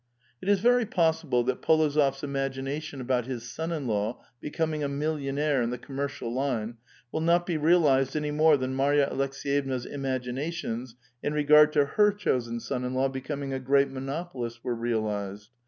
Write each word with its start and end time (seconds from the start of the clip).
It 0.41 0.49
is 0.49 0.61
very 0.61 0.87
possible 0.87 1.43
that 1.43 1.61
P61ozof's 1.61 2.23
imagination 2.23 3.01
about 3.01 3.27
his 3.27 3.43
Bon 3.55 3.71
in 3.71 3.85
law 3.85 4.19
becoming 4.39 4.83
a 4.83 4.87
millionaire 4.89 5.61
in 5.61 5.69
the 5.69 5.77
commercial 5.77 6.33
line 6.33 6.77
will 7.11 7.21
not 7.21 7.45
be 7.45 7.55
realized 7.55 8.15
any 8.15 8.31
more 8.31 8.57
than 8.57 8.75
Mary 8.75 8.99
a 8.99 9.11
Aleks^yevna's 9.11 9.85
im 9.85 10.01
aginations 10.01 10.95
in 11.21 11.35
regard 11.35 11.71
to 11.73 11.85
her 11.85 12.11
chosen 12.11 12.59
son 12.59 12.83
in 12.83 12.95
law 12.95 13.09
becoming 13.09 13.53
a 13.53 13.59
great 13.59 13.91
monopolist 13.91 14.63
were 14.63 14.73
realized. 14.73 15.51